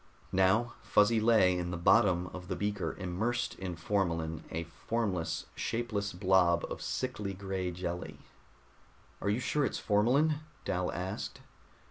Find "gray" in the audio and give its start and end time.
7.35-7.69